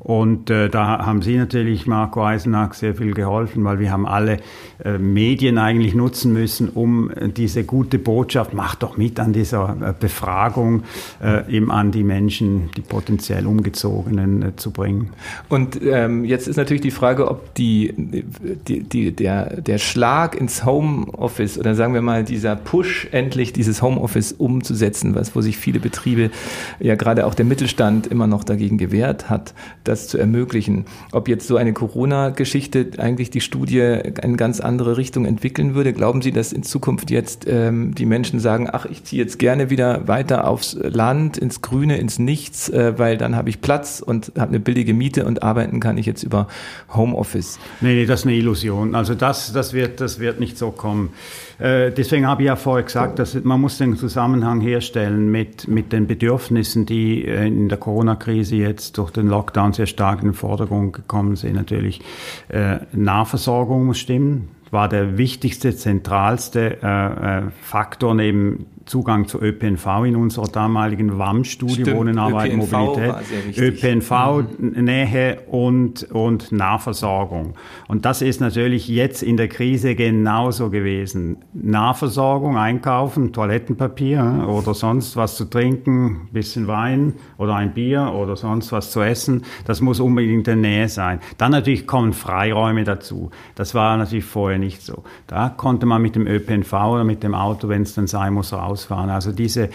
[0.00, 4.38] Und äh, da haben Sie natürlich, Marco Eisenach, sehr viel geholfen, weil wir haben alle
[4.82, 9.76] äh, Medien eigentlich nutzen müssen, um äh, diese gute Botschaft, macht doch mit an dieser
[9.80, 10.84] äh, Befragung,
[11.22, 15.10] äh, eben an die Menschen, die potenziell Umgezogenen äh, zu bringen.
[15.50, 20.64] Und ähm, jetzt ist natürlich die Frage, ob die, die, die, der, der Schlag ins
[20.64, 25.78] Homeoffice oder sagen wir mal dieser Push, endlich dieses Homeoffice umzusetzen, was wo sich viele
[25.78, 26.30] Betriebe,
[26.78, 29.52] ja gerade auch der Mittelstand immer noch dagegen gewehrt hat,
[29.90, 30.86] das zu ermöglichen.
[31.12, 36.22] Ob jetzt so eine Corona-Geschichte eigentlich die Studie eine ganz andere Richtung entwickeln würde, glauben
[36.22, 40.08] Sie, dass in Zukunft jetzt ähm, die Menschen sagen, ach, ich ziehe jetzt gerne wieder
[40.08, 44.50] weiter aufs Land, ins Grüne, ins Nichts, äh, weil dann habe ich Platz und habe
[44.50, 46.46] eine billige Miete und arbeiten kann ich jetzt über
[46.94, 47.58] Homeoffice?
[47.80, 48.94] Nee, nee, das ist eine Illusion.
[48.94, 51.10] Also das, das, wird, das wird nicht so kommen.
[51.58, 55.92] Äh, deswegen habe ich ja vorher gesagt, dass man muss den Zusammenhang herstellen mit, mit
[55.92, 60.34] den Bedürfnissen, die äh, in der Corona-Krise jetzt durch den Lockdown sehr stark in den
[60.34, 61.54] Vordergrund gekommen sind.
[61.54, 62.02] Natürlich
[62.48, 70.04] äh, Nahversorgung muss stimmen war der wichtigste, zentralste äh, äh, Faktor neben Zugang zu ÖPNV
[70.04, 73.56] in unserer damaligen WAM-Studie, Wohnen, Arbeit, ÖPNV Mobilität.
[73.56, 74.10] ÖPNV,
[74.58, 74.84] mhm.
[74.84, 77.54] Nähe und, und Nahversorgung.
[77.86, 81.36] Und das ist natürlich jetzt in der Krise genauso gewesen.
[81.52, 88.72] Nahversorgung, einkaufen, Toilettenpapier oder sonst was zu trinken, bisschen Wein oder ein Bier oder sonst
[88.72, 91.20] was zu essen, das muss unbedingt in der Nähe sein.
[91.38, 93.30] Dann natürlich kommen Freiräume dazu.
[93.54, 95.04] Das war natürlich vorher nicht so.
[95.28, 98.52] Da konnte man mit dem ÖPNV oder mit dem Auto, wenn es dann sein muss,
[98.80, 99.10] rausfahren.
[99.10, 99.70] Also diese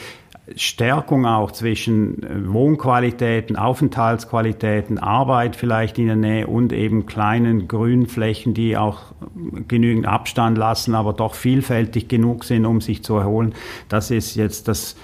[0.56, 8.54] Stärkung auch zwischen äh, Wohnqualitäten, Aufenthaltsqualitäten, Arbeit vielleicht in der Nähe und eben kleinen Grünflächen,
[8.54, 9.02] die auch
[9.68, 13.56] genügend Abstand lassen, aber doch vielfältig genug sind, um sich zu erholen.
[13.90, 14.96] Das ist jetzt das,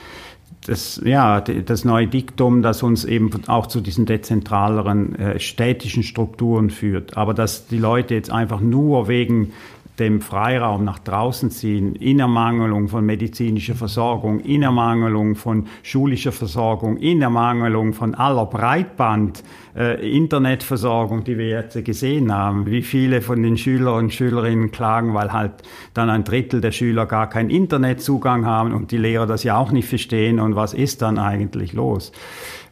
[0.68, 6.70] das, ja, das neue Diktum, das uns eben auch zu diesen dezentraleren äh, städtischen Strukturen
[6.70, 7.18] führt.
[7.18, 9.54] Aber dass die Leute jetzt einfach nur wegen
[10.00, 16.98] dem Freiraum nach draußen ziehen, in Ermangelung von medizinischer Versorgung, in Ermangelung von schulischer Versorgung,
[16.98, 19.44] in Ermangelung von aller Breitband,
[19.76, 22.66] äh, Internetversorgung, die wir jetzt gesehen haben.
[22.66, 25.54] Wie viele von den Schülern und Schülerinnen klagen, weil halt
[25.94, 29.72] dann ein Drittel der Schüler gar keinen Internetzugang haben und die Lehrer das ja auch
[29.72, 32.12] nicht verstehen und was ist dann eigentlich los?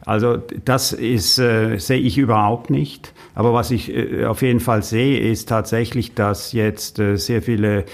[0.04, 3.12] Also das ist, äh, sehe ich überhaupt nicht.
[3.34, 7.84] Aber was ich äh, auf jeden Fall sehe, ist tatsächlich, dass jetzt äh, sehr viele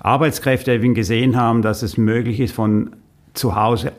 [0.00, 2.96] Arbeitskräfte eben gesehen haben, dass es möglich ist, von
[3.34, 3.92] zu Hause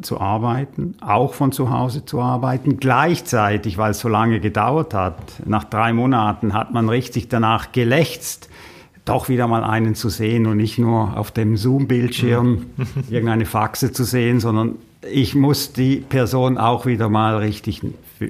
[0.00, 2.78] zu arbeiten, auch von zu Hause zu arbeiten.
[2.78, 8.48] Gleichzeitig, weil es so lange gedauert hat, nach drei Monaten hat man richtig danach gelächzt,
[9.04, 12.66] doch wieder mal einen zu sehen und nicht nur auf dem Zoom-Bildschirm
[13.10, 17.82] irgendeine Faxe zu sehen, sondern ich muss die Person auch wieder mal richtig.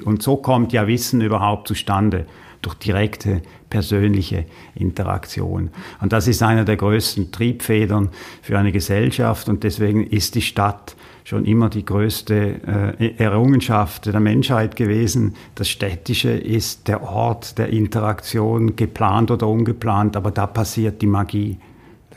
[0.05, 2.27] Und so kommt ja Wissen überhaupt zustande
[2.61, 5.71] durch direkte persönliche Interaktion.
[6.01, 8.11] Und das ist einer der größten Triebfedern
[8.43, 14.19] für eine Gesellschaft und deswegen ist die Stadt schon immer die größte äh, Errungenschaft der
[14.19, 15.35] Menschheit gewesen.
[15.55, 21.59] Das Städtische ist der Ort der Interaktion, geplant oder ungeplant, aber da passiert die Magie.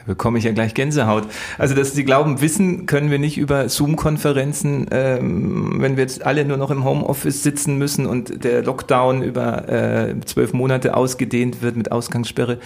[0.05, 1.27] Bekomme ich ja gleich Gänsehaut.
[1.57, 6.45] Also, dass Sie glauben, wissen können wir nicht über Zoom-Konferenzen, ähm, wenn wir jetzt alle
[6.45, 11.75] nur noch im Homeoffice sitzen müssen und der Lockdown über äh, zwölf Monate ausgedehnt wird
[11.75, 12.57] mit Ausgangssperre.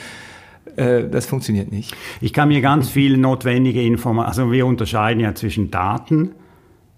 [0.76, 1.96] Äh, das funktioniert nicht.
[2.22, 6.32] Ich kann mir ganz viel notwendige Informationen, also wir unterscheiden ja zwischen Daten,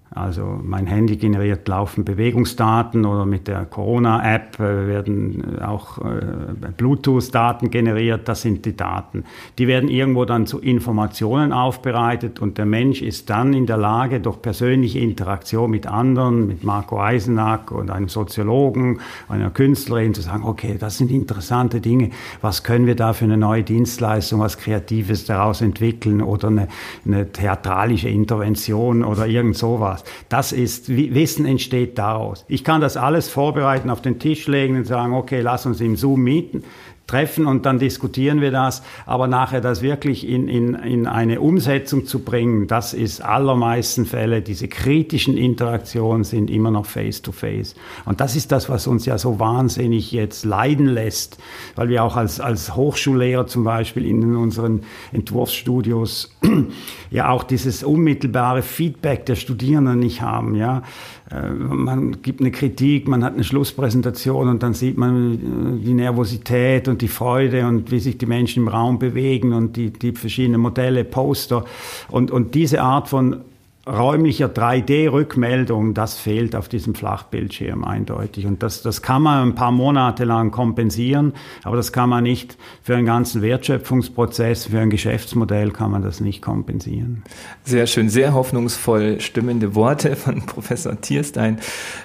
[0.10, 7.70] also mein Handy generiert laufend Bewegungsdaten oder mit der Corona-App äh, werden auch äh, Bluetooth-Daten
[7.70, 8.28] generiert.
[8.28, 9.26] Das sind die Daten.
[9.58, 14.22] Die werden irgendwo dann zu Informationen aufbereitet und der Mensch ist dann in der Lage,
[14.22, 20.44] durch persönliche Interaktion mit anderen, mit Marco Eisenack und einem Soziologen, einer Künstlerin zu sagen,
[20.46, 22.12] okay, das sind interessante Dinge.
[22.42, 26.68] Was können wir da für eine neue Dienstleistung, was Kreatives daraus entwickeln oder eine,
[27.06, 30.04] eine theatralische Intervention oder irgend sowas was.
[30.30, 32.46] Das ist, Wissen entsteht daraus.
[32.48, 35.96] Ich kann das alles vorbereiten, auf den Tisch legen und sagen, okay, lass uns im
[35.96, 36.64] Zoom mieten,
[37.08, 38.84] treffen und dann diskutieren wir das.
[39.06, 44.42] Aber nachher das wirklich in, in, in eine Umsetzung zu bringen, das ist allermeisten Fälle,
[44.42, 47.76] diese kritischen Interaktionen sind immer noch face-to-face.
[47.76, 47.76] -face.
[48.06, 51.38] Und das ist das, was uns ja so wahnsinnig jetzt leiden lässt,
[51.76, 54.82] weil wir auch als, als Hochschullehrer zum Beispiel in unseren
[55.14, 56.36] Entwurfsstudios
[57.10, 60.84] ja auch dieses unmittelbare Feedback der Studierenden nicht haben, ja.
[61.32, 65.94] Äh, man gibt eine Kritik, man hat eine Schlusspräsentation und dann sieht man äh, die
[65.94, 70.14] Nervosität und die Freude und wie sich die Menschen im Raum bewegen und die, die
[70.14, 71.66] verschiedenen Modelle, Poster.
[72.10, 73.42] Und, und diese Art von
[73.88, 78.46] räumlicher 3D-Rückmeldung, das fehlt auf diesem Flachbildschirm eindeutig.
[78.46, 82.58] Und das, das kann man ein paar Monate lang kompensieren, aber das kann man nicht
[82.84, 87.24] für einen ganzen Wertschöpfungsprozess, für ein Geschäftsmodell kann man das nicht kompensieren.
[87.64, 91.60] Sehr schön, sehr hoffnungsvoll stimmende Worte von Professor Tierstein.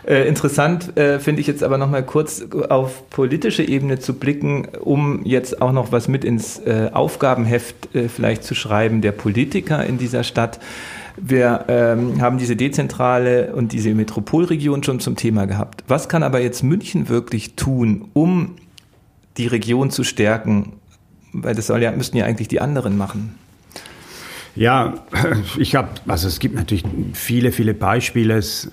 [0.06, 5.24] Äh, interessant äh, finde ich jetzt aber nochmal kurz auf politische Ebene zu blicken, um
[5.24, 9.98] jetzt auch noch was mit ins äh, Aufgabenheft äh, vielleicht zu schreiben der Politiker in
[9.98, 10.60] dieser Stadt.
[11.16, 15.84] Wir ähm, haben diese dezentrale und diese Metropolregion schon zum Thema gehabt.
[15.88, 18.56] Was kann aber jetzt München wirklich tun, um
[19.36, 20.74] die Region zu stärken?
[21.32, 23.34] Weil das ja, müssten ja eigentlich die anderen machen.
[24.54, 24.94] Ja,
[25.58, 28.34] ich habe, also es gibt natürlich viele, viele Beispiele.
[28.34, 28.70] Es,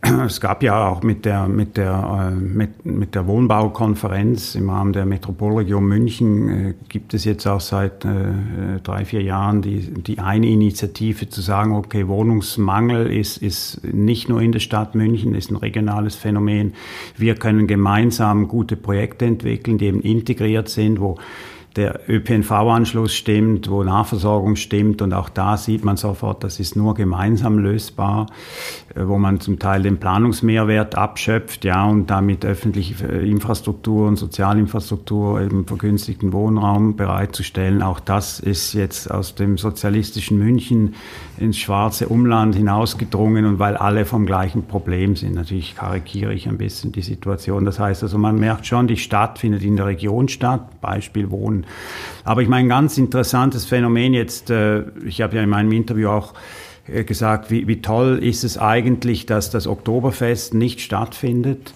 [0.00, 4.92] es gab ja auch mit der, mit der, äh, mit, mit der Wohnbaukonferenz im Rahmen
[4.92, 10.20] der Metropolregion München äh, gibt es jetzt auch seit äh, drei, vier Jahren die, die
[10.20, 15.50] eine Initiative zu sagen, okay, Wohnungsmangel ist, ist nicht nur in der Stadt München, ist
[15.50, 16.74] ein regionales Phänomen.
[17.16, 21.18] Wir können gemeinsam gute Projekte entwickeln, die eben integriert sind, wo
[21.78, 26.94] der ÖPNV-Anschluss stimmt, wo Nahversorgung stimmt und auch da sieht man sofort, das ist nur
[26.94, 28.26] gemeinsam lösbar,
[28.94, 35.40] äh, wo man zum Teil den Planungsmehrwert abschöpft, ja, und damit öffentliche Infrastruktur und Sozialinfrastruktur,
[35.40, 37.80] eben vergünstigten Wohnraum bereitzustellen.
[37.80, 40.94] Auch das ist jetzt aus dem sozialistischen München
[41.38, 45.34] ins schwarze Umland hinausgedrungen und weil alle vom gleichen Problem sind.
[45.34, 47.64] Natürlich karikiere ich ein bisschen die Situation.
[47.64, 51.66] Das heißt also, man merkt schon, die Stadt findet in der Region statt, Beispiel Wohnen
[52.28, 56.10] aber ich meine, ein ganz interessantes Phänomen jetzt, äh, ich habe ja in meinem Interview
[56.10, 56.34] auch
[56.86, 61.72] äh, gesagt, wie, wie toll ist es eigentlich, dass das Oktoberfest nicht stattfindet.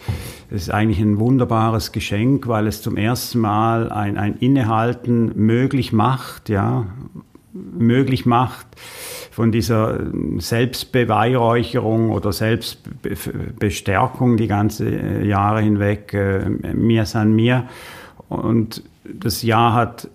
[0.51, 5.95] Das ist eigentlich ein wunderbares Geschenk, weil es zum ersten Mal ein, ein Innehalten möglich
[5.95, 6.87] macht, ja,
[7.53, 8.67] möglich macht
[9.31, 10.01] von dieser
[10.39, 16.15] Selbstbeweihräucherung oder Selbstbestärkung die ganze äh, Jahre hinweg,
[16.75, 17.69] mir san mir.
[18.29, 20.09] Und das Jahr hat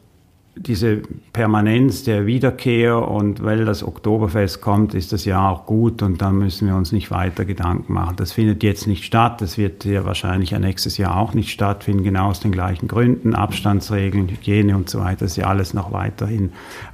[0.60, 1.02] diese
[1.34, 6.38] Permanenz der Wiederkehr und weil das Oktoberfest kommt, ist das ja auch gut und dann
[6.38, 8.16] müssen wir uns nicht weiter Gedanken machen.
[8.18, 12.30] Das findet jetzt nicht statt, das wird ja wahrscheinlich nächstes Jahr auch nicht stattfinden, genau
[12.30, 16.52] aus den gleichen Gründen, Abstandsregeln, Hygiene und so weiter, ist ja alles noch weiterhin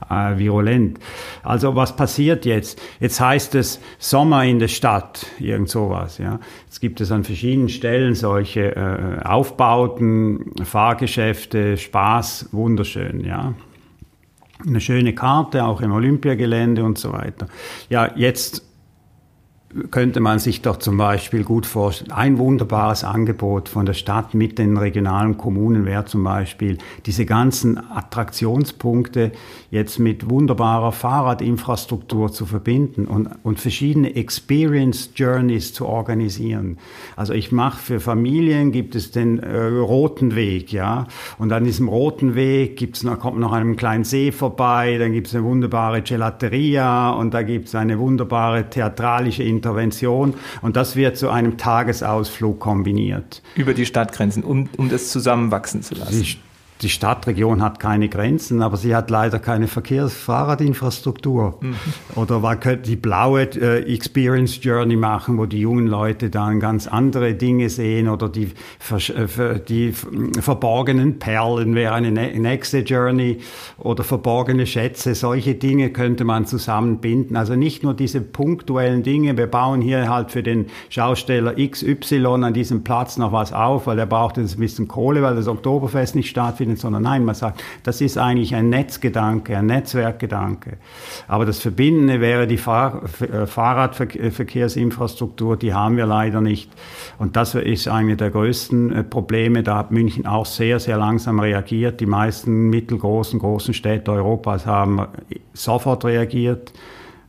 [0.09, 0.99] äh, virulent.
[1.43, 2.81] Also was passiert jetzt?
[2.99, 6.17] Jetzt heißt es Sommer in der Stadt, irgend sowas.
[6.17, 6.39] Ja.
[6.65, 13.23] Jetzt gibt es an verschiedenen Stellen solche äh, Aufbauten, Fahrgeschäfte, Spaß, wunderschön.
[13.23, 13.52] Ja
[14.65, 17.47] eine schöne Karte, auch im Olympiagelände und so weiter.
[17.89, 18.72] Ja, jetzt
[19.91, 22.11] könnte man sich doch zum Beispiel gut vorstellen.
[22.11, 27.77] Ein wunderbares Angebot von der Stadt mit den regionalen Kommunen wäre zum Beispiel diese ganzen
[27.77, 29.31] Attraktionspunkte
[29.71, 36.77] jetzt mit wunderbarer Fahrradinfrastruktur zu verbinden und, und verschiedene Experience Journeys zu organisieren.
[37.15, 41.07] Also ich mache für Familien gibt es den äh, roten Weg, ja,
[41.39, 45.27] und an diesem roten Weg gibt's noch, kommt noch einem kleinen See vorbei, dann gibt
[45.27, 51.17] es eine wunderbare Gelateria und da gibt es eine wunderbare theatralische Intervention und das wird
[51.17, 53.41] zu einem Tagesausflug kombiniert.
[53.55, 56.21] Über die Stadtgrenzen, um, um das zusammenwachsen zu lassen.
[56.21, 56.37] Die
[56.81, 61.59] die Stadtregion hat keine Grenzen, aber sie hat leider keine Verkehrsfahrradinfrastruktur.
[61.61, 61.75] Mhm.
[62.15, 66.87] Oder man könnte die blaue äh, Experience Journey machen, wo die jungen Leute dann ganz
[66.87, 68.51] andere Dinge sehen oder die,
[68.91, 69.93] äh, die
[70.41, 73.39] verborgenen Perlen wäre eine nächste Journey
[73.77, 75.15] oder verborgene Schätze.
[75.15, 77.37] Solche Dinge könnte man zusammenbinden.
[77.37, 79.37] Also nicht nur diese punktuellen Dinge.
[79.37, 83.99] Wir bauen hier halt für den Schausteller XY an diesem Platz noch was auf, weil
[83.99, 87.35] er braucht jetzt ein bisschen Kohle, weil das Oktoberfest nicht stattfindet verbinden, sondern nein, man
[87.35, 90.77] sagt, das ist eigentlich ein Netzgedanke, ein Netzwerkgedanke.
[91.27, 96.71] Aber das Verbindende wäre die Fahr äh, Fahrradverkehrsinfrastruktur, die haben wir leider nicht.
[97.19, 99.63] Und das ist eine der größten äh, Probleme.
[99.63, 101.99] Da hat München auch sehr, sehr langsam reagiert.
[101.99, 105.07] Die meisten mittelgroßen, großen Städte Europas haben
[105.53, 106.73] sofort reagiert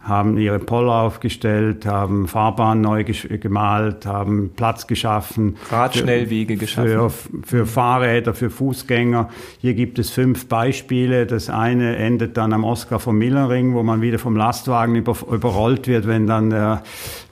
[0.04, 5.56] haben ihre Poller aufgestellt, haben Fahrbahnen neu gemalt, haben Platz geschaffen.
[5.70, 7.10] Radschnellwege geschaffen.
[7.10, 7.10] Für,
[7.42, 9.30] für Fahrräder, für Fußgänger.
[9.60, 11.26] Hier gibt es fünf Beispiele.
[11.26, 15.88] Das eine endet dann am Oscar vom Millenring, wo man wieder vom Lastwagen über, überrollt
[15.88, 16.82] wird, wenn dann der,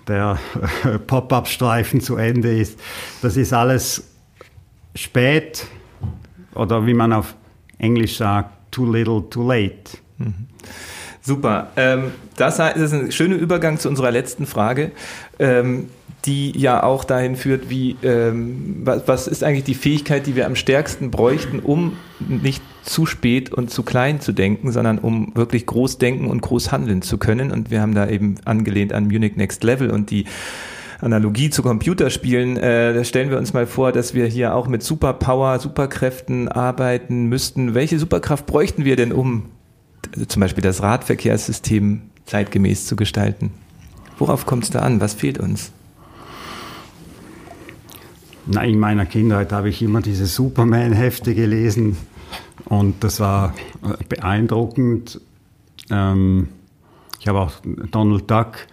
[0.09, 0.39] der
[1.07, 2.81] Pop-up-Streifen zu Ende ist.
[3.21, 4.11] Das ist alles
[4.95, 5.67] spät
[6.55, 7.35] oder wie man auf
[7.77, 9.99] Englisch sagt, too little, too late.
[10.19, 10.49] Mhm.
[11.23, 11.71] Super.
[11.77, 14.91] Ähm, das ist ein schöner Übergang zu unserer letzten Frage,
[15.39, 15.89] ähm,
[16.25, 20.47] die ja auch dahin führt, wie ähm, was, was ist eigentlich die Fähigkeit, die wir
[20.47, 25.67] am stärksten bräuchten, um nicht zu spät und zu klein zu denken, sondern um wirklich
[25.67, 27.53] groß denken und groß handeln zu können.
[27.53, 30.25] Und wir haben da eben angelehnt an Munich Next Level und die
[31.01, 34.85] Analogie zu Computerspielen, äh, da stellen wir uns mal vor, dass wir hier auch mit
[34.85, 37.75] Superpower, Superkräften arbeiten müssten.
[37.75, 39.49] Welche Superkraft bräuchten wir denn, um
[40.29, 43.53] zum Beispiel das Radverkehrssystem zeitgemäß zu gestalten?
[44.19, 45.01] Worauf kommt es da an?
[45.01, 45.73] Was fehlt uns?
[48.47, 51.97] Na, in meiner Kindheit habe ich immer diese Superman-Hefte gelesen
[52.65, 55.21] und das war äh, beeindruckend.
[55.91, 56.49] Ähm,
[57.21, 57.53] ich habe auch
[57.91, 58.67] Donald Duck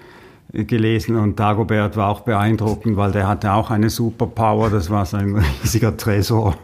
[0.52, 4.72] gelesen und Dagobert war auch beeindruckend, weil der hatte auch eine Superpower.
[4.72, 6.58] Das war sein riesiger Tresor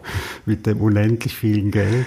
[0.44, 2.06] mit dem unendlich vielen Geld.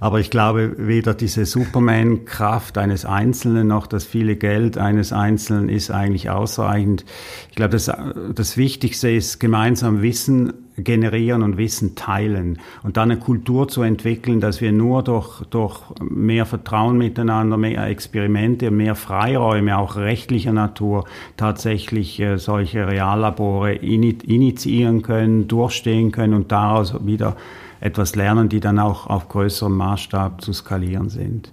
[0.00, 5.90] Aber ich glaube, weder diese Superman-Kraft eines Einzelnen noch das viele Geld eines Einzelnen ist
[5.90, 7.04] eigentlich ausreichend.
[7.50, 7.90] Ich glaube, das,
[8.34, 14.40] das Wichtigste ist gemeinsam Wissen generieren und Wissen teilen und dann eine Kultur zu entwickeln,
[14.40, 21.06] dass wir nur durch, durch mehr Vertrauen miteinander, mehr Experimente, mehr Freiräume, auch rechtlicher Natur,
[21.36, 27.36] tatsächlich äh, solche Reallabore initiieren können, durchstehen können und daraus wieder
[27.80, 31.52] etwas lernen, die dann auch auf größerem Maßstab zu skalieren sind.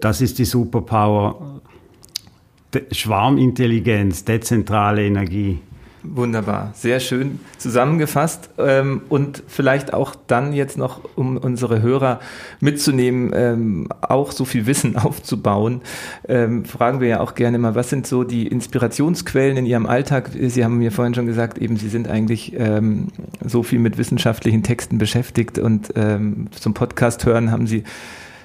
[0.00, 1.60] Das ist die Superpower.
[2.92, 5.58] Schwarmintelligenz, dezentrale Energie.
[6.04, 12.20] Wunderbar, sehr schön zusammengefasst ähm, und vielleicht auch dann jetzt noch, um unsere Hörer
[12.60, 15.82] mitzunehmen, ähm, auch so viel Wissen aufzubauen,
[16.28, 20.30] ähm, fragen wir ja auch gerne mal, was sind so die Inspirationsquellen in Ihrem Alltag?
[20.40, 22.56] Sie haben mir vorhin schon gesagt, eben Sie sind eigentlich
[23.44, 25.92] so viel mit wissenschaftlichen Texten beschäftigt und
[26.52, 27.84] zum Podcast hören haben Sie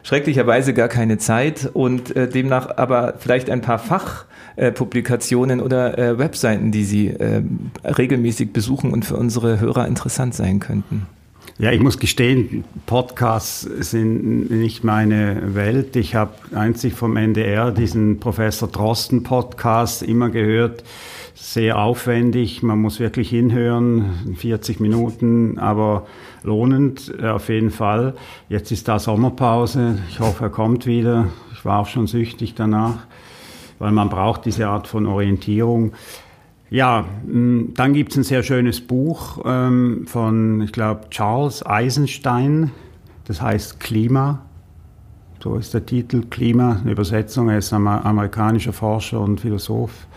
[0.04, 6.20] schrecklicherweise gar keine Zeit und äh, demnach aber vielleicht ein paar Fachpublikationen äh, oder äh,
[6.20, 7.42] Webseiten, die Sie äh,
[7.84, 11.08] regelmäßig besuchen und für unsere Hörer interessant sein könnten.
[11.60, 15.96] Ja, ich muss gestehen, Podcasts sind nicht meine Welt.
[15.96, 20.84] Ich habe einzig vom NDR diesen Professor Drosten Podcast immer gehört.
[21.36, 26.06] Sehr aufwendig, man muss wirklich hinhören, 40 Minuten, aber
[26.44, 28.14] lohnend äh, auf jeden Fall.
[28.50, 31.28] Jetzt ist da Sommerpause, ich hoffe, er kommt wieder.
[31.54, 33.08] Ich war auch schon süchtig danach,
[33.80, 35.94] weil man braucht diese Art von Orientierung.
[36.70, 42.72] Ja, mm, dann gibt es ein sehr schönes Buch ähm, von, ich glaube, Charles Eisenstein.
[43.26, 44.44] Das heißt Klima.
[45.42, 47.50] So ist der Titel Klima, eine Übersetzung.
[47.50, 50.08] Er ist ein amerikanischer Forscher und Philosoph.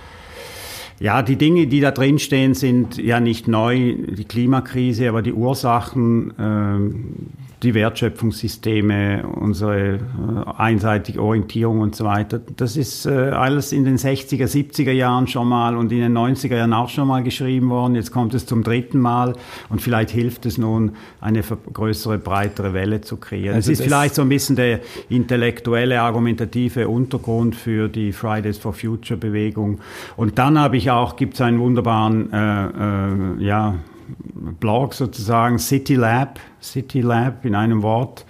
[0.98, 5.34] Ja, die Dinge, die da drin stehen, sind ja nicht neu, die Klimakrise, aber die
[5.34, 7.04] Ursachen, ähm,
[7.62, 9.98] die Wertschöpfungssysteme, unsere äh,
[10.58, 12.40] einseitige Orientierung und so weiter.
[12.56, 16.56] Das ist äh, alles in den 60er, 70er Jahren schon mal und in den 90er
[16.56, 17.94] Jahren auch schon mal geschrieben worden.
[17.94, 19.34] Jetzt kommt es zum dritten Mal
[19.70, 23.54] und vielleicht hilft es nun, eine größere, breitere Welle zu kreieren.
[23.56, 28.74] Also es ist vielleicht so ein bisschen der intellektuelle, argumentative Untergrund für die Fridays for
[28.74, 29.80] Future Bewegung.
[30.16, 33.76] Und dann habe ich auch, gibt es einen wunderbaren, äh, äh, ja,
[34.60, 38.24] Blog sozusagen, City Lab, City Lab in einem Wort,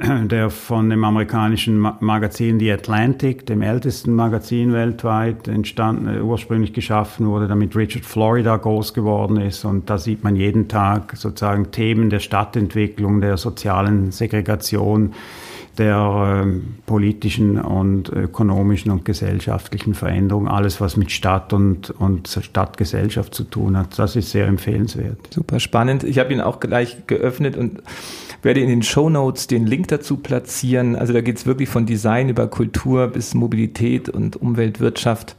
[0.00, 7.26] der von dem amerikanischen Magazin The Atlantic, dem ältesten Magazin weltweit, entstanden, äh, ursprünglich geschaffen
[7.26, 9.64] wurde, damit Richard Florida groß geworden ist.
[9.64, 15.12] Und da sieht man jeden Tag sozusagen Themen der Stadtentwicklung, der sozialen Segregation,
[15.80, 23.34] der äh, politischen und ökonomischen und gesellschaftlichen Veränderung, alles was mit Stadt und, und Stadtgesellschaft
[23.34, 23.98] zu tun hat.
[23.98, 25.18] Das ist sehr empfehlenswert.
[25.32, 26.04] Super spannend.
[26.04, 27.82] Ich habe ihn auch gleich geöffnet und
[28.42, 30.96] werde in den Show Notes den Link dazu platzieren.
[30.96, 35.34] Also da geht es wirklich von Design über Kultur bis Mobilität und Umweltwirtschaft,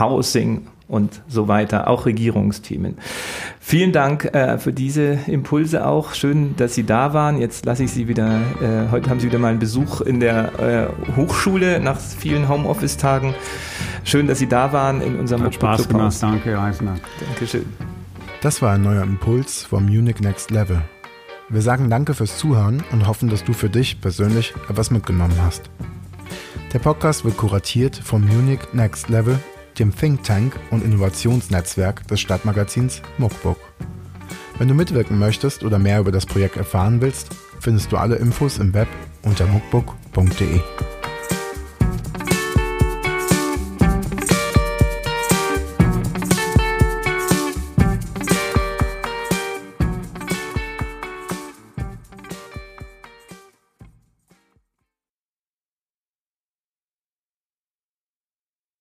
[0.00, 0.62] Housing
[0.92, 2.98] und so weiter, auch Regierungsthemen.
[3.60, 6.12] Vielen Dank äh, für diese Impulse auch.
[6.12, 7.38] Schön, dass Sie da waren.
[7.40, 10.90] Jetzt lasse ich Sie wieder, äh, heute haben Sie wieder mal einen Besuch in der
[11.08, 13.34] äh, Hochschule nach vielen Homeoffice-Tagen.
[14.04, 16.96] Schön, dass Sie da waren in unserem Hat Spaß gemacht, danke Reisner.
[17.26, 17.64] Dankeschön.
[18.42, 20.82] Das war ein neuer Impuls vom Munich Next Level.
[21.48, 25.70] Wir sagen danke fürs Zuhören und hoffen, dass du für dich persönlich etwas mitgenommen hast.
[26.74, 29.38] Der Podcast wird kuratiert vom Munich Next Level
[29.78, 33.58] dem Think Tank und Innovationsnetzwerk des Stadtmagazins Muckbook.
[34.58, 38.58] Wenn du mitwirken möchtest oder mehr über das Projekt erfahren willst, findest du alle Infos
[38.58, 38.88] im Web
[39.22, 40.60] unter muckbook.de.